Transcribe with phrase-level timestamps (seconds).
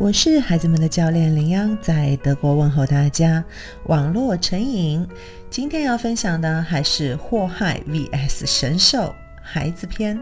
[0.00, 3.44] 我是孩子们的教练林央，在德国问候大家。
[3.86, 5.04] 网络成瘾，
[5.50, 10.16] 今天要分享的还是祸害 vs 神兽孩子篇。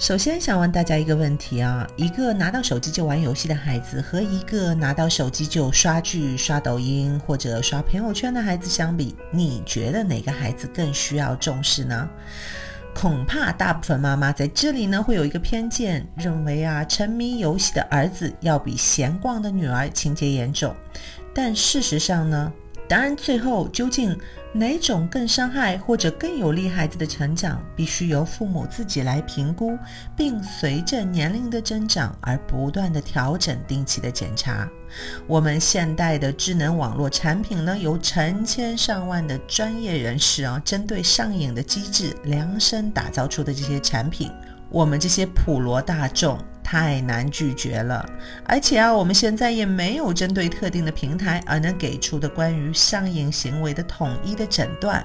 [0.00, 12.10] 首先想问大家一个问题啊：一个拿到手机就玩游戏的孩子，和一个拿到手机就刷剧、刷抖音或者刷朋友圈的孩子相比，你觉得哪个孩子更需要重视呢？
[13.00, 20.74] 恐怕大部分妈妈在这里呢会有一个偏见，认为啊沉迷游戏的儿子要比闲逛的女儿情节严重。
[21.32, 22.52] 但事实上呢，
[22.88, 24.18] 当然最后究竟
[24.52, 29.78] 哪种更伤害或者更有利孩子的成长，必须由父母自己来评估，
[30.16, 34.66] 并随着年龄的增长而不断的调整，定期的检查。
[35.26, 44.32] 我们现代的智能网络产品呢，由成千上万的专业人士啊，针对上瘾的机制量身打造出的这些产品，
[44.70, 46.38] 我们这些普罗大众。
[46.70, 48.06] 太难拒绝了，
[48.44, 55.02] 而且啊，我们现在也没有针对特定的平台而能给出的关于上瘾行为的统一的诊断。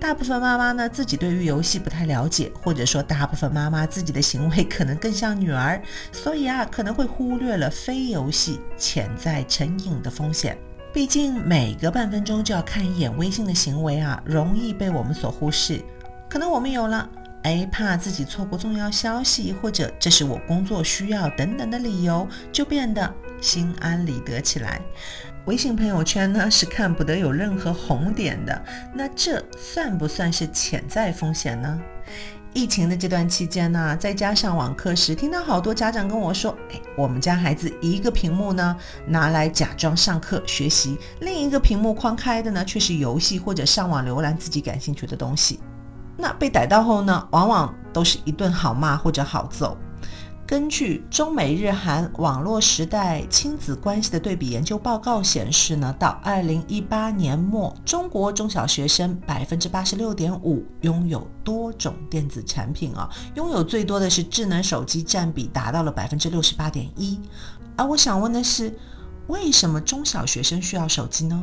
[0.00, 10.58] 大部分妈妈呢，自己对于游戏不太了解，或者说大部分妈妈自己的行为可能更像女儿，所以啊，可能会忽略了非游戏潜在成瘾的风险。
[10.92, 15.80] 毕竟每隔半分钟就要看一眼微信的行为啊，容易被我们所忽视。
[16.28, 17.08] 可能我们有了。
[17.44, 24.80] 哎，怕自己错过重要消息，或者这是我工作需要等等的理由，就变得心安理得起来。
[25.44, 31.78] 微信朋友圈呢是看不得有任何红点的，那这算不算是潜在风险呢？
[32.54, 38.74] 疫情的这段期间呢，在家上网课时，听到好多家长跟我说：“哎，我们家孩子一个屏幕呢
[39.06, 45.60] 拿来假装上课学习，另一个屏幕框开的呢却是游戏或者上网浏览自己感兴趣的东西。”
[46.16, 49.76] 那被逮到后呢，往往都是一顿好骂或者好揍。
[50.46, 67.18] 根据中美日韩网络时代亲子关系的对比研究报告显示呢，到二零一八年末，中国中小学生百分之八十六点五拥有多种电子产品啊，拥有最多的是智能手机，占比达到了百分之六十八点一。
[67.74, 68.78] 而我想问的是，
[69.28, 71.42] 为什么中小学生需要手机呢？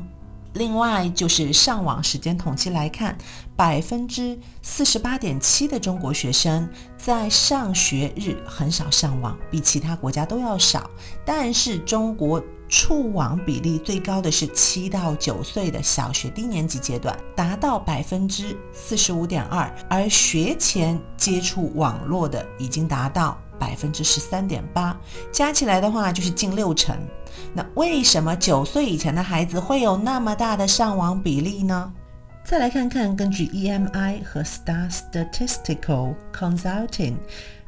[0.54, 3.18] 另外就是上网时间统计来看，
[3.56, 6.68] 百分之四十八点七的中国学生
[6.98, 10.90] 在上学日很少上网，比其他国家都要少。
[11.26, 23.38] 但是中国触网比例最高的是七到九岁的小学低年级阶段，达到百分之四十五点二，而学前接触网络的已经达到。
[23.62, 25.00] 百分之十三点八，
[25.32, 26.98] 加起来的话就是近六成。
[27.54, 31.94] 那为什么九岁以前的孩子会有那么大的上网比例呢？
[32.44, 37.14] 再来看看，根据 EMI 和 Star Statistical Consulting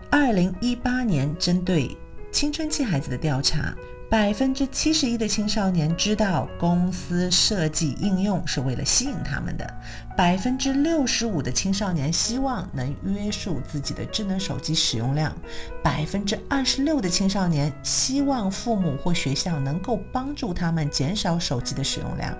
[0.09, 1.95] 二零一八年针对
[2.31, 3.75] 青春期孩子的调查。
[4.13, 9.67] 百分之七十一的青少年知道公司设计应用是为了吸引他们的，
[10.15, 15.35] 百分之六十五的青少年希望能约束自己的智能手机使用量，
[15.83, 22.37] 百分之二十六的青少年希望父母或学校能够帮助他们减少手机的使用量。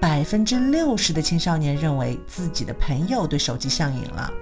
[0.00, 4.32] 百分之六十的青少年认为自己的朋友对手机上瘾了，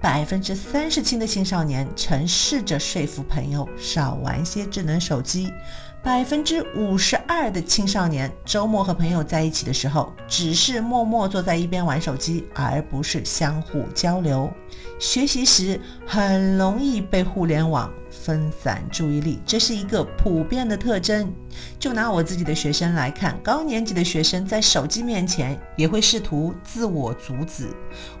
[0.00, 5.52] 百分之三十七的青少年曾试着说服朋友少玩些智能手机，
[6.02, 14.50] 百分之五十二的青少年周末和朋友在一起的时候，只是默默坐在一边玩手机，而不是相互交流。
[14.98, 17.88] 学习时很容易被互联网。
[18.24, 21.32] 分散注意力，这是一个普遍的特征。
[21.78, 27.68] 就拿我自己的学生来看，高年级的学生在手机面前也会试图自我阻止。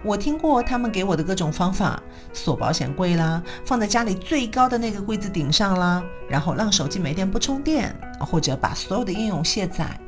[0.02, 2.02] 我听过他们给我的各种方法：
[2.32, 9.98] 锁保险柜啦，放在家里最高的那个柜子顶上啦，然后让手机没电不充电，或者把所有的应用卸载。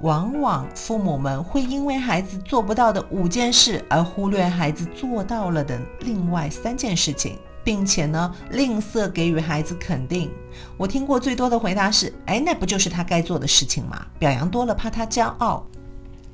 [0.00, 7.38] 往往父母们会因为孩子做不到的五件事，而忽略孩子做到了的另外三件事情。
[7.64, 10.30] 并且呢，吝啬给予孩子肯定。
[10.76, 15.66] 我听过最多的回答是：“哎，那不就是他该做的事情吗？”表扬多了，怕他骄傲。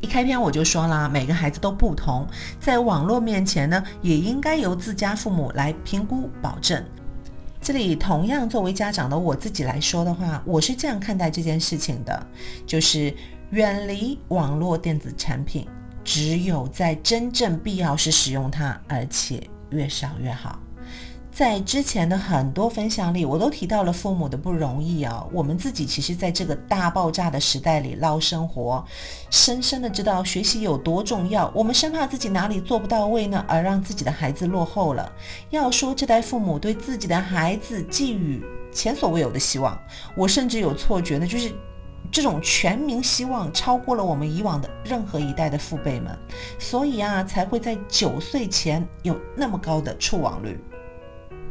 [0.01, 2.27] 一开篇我就说了，每个孩子都不同，
[2.61, 6.85] 在网络面前呢，也应该由自家父母来评估保证。
[7.61, 12.27] 这里同样作为家长的我自己来说的话，我是这样看待这件事情的：
[12.65, 13.13] 就是
[13.51, 15.67] 远离网络电子产品，
[16.05, 20.61] 只有在真正必要时使用它，而且越少越好。
[21.39, 25.25] 在之前的很多分享里，我都提到了父母的不容易啊。
[25.33, 28.85] 我们自己其实，在这个大爆炸的时代里捞生活，
[29.31, 31.49] 深深的知道学习有多重要。
[31.55, 35.13] 我们生怕自己哪里做不到位呢，而让自己的孩子落后了。
[35.51, 38.43] 要说这代父母对自己的孩子寄予
[38.73, 39.81] 前所未有的希望。
[40.17, 41.53] 我甚至有错觉呢，就是
[42.11, 46.19] 这种全民希望超过了我们以往的任何一代的父辈们，
[46.59, 50.61] 所以啊，才会在九岁前有那么高的触网率。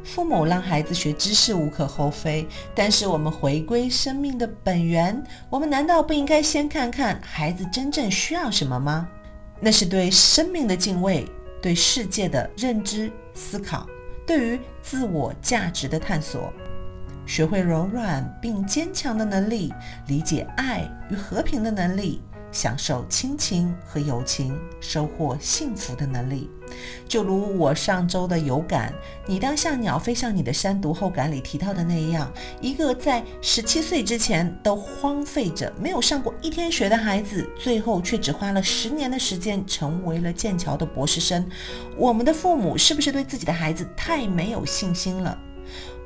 [0.04, 9.08] 父母让孩子学知识无可厚非，但是我们回归生命的本源，我们难道不应该先看看孩子真正需要什么吗？
[9.60, 11.26] 那是对生命的敬畏，
[11.62, 13.88] 对世界的认知思考，
[14.26, 16.54] 对于自我价值的探索，
[17.26, 19.74] 学会柔软并坚强的能力，
[20.08, 22.22] 理解爱与和平的能力。
[22.52, 26.50] 享受亲情和友情，收获幸福的能力，
[27.08, 28.94] 就如我上周的有感，
[29.26, 41.48] 你当像鸟飞向你的山读后感里提到的那样，一个在十七岁之前都荒废着、没有上过一天学的孩子，最后却只花了十年的时间成为了剑桥的博士生。
[41.96, 45.38] 我们的父母是不是对自己的孩子太没有信心了？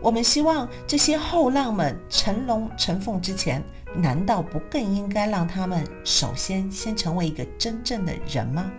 [0.02, 3.64] 我们希望这些后浪们成龙成凤之前。
[3.94, 8.72] 难道不更应该让他们首先先成为一个真正的人吗？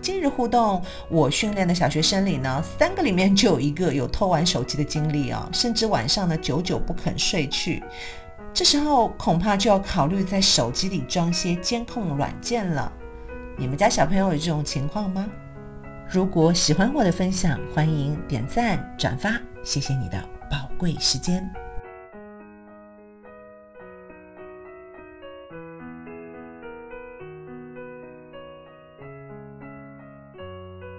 [0.00, 0.80] 今日互动，
[1.10, 7.82] 我训练的小学生里呢，三个里面就有一个有偷玩手机的经历啊，甚至晚上呢久久不肯睡去。
[8.54, 12.92] 这时候恐怕就要考虑在手机里装些监控软件了。
[13.58, 15.28] 你们家小朋友有这种情况吗？
[16.08, 21.65] 如果喜欢我的分享，欢迎点赞转发，谢谢你的宝贵时间。